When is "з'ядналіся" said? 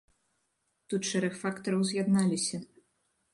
1.91-2.57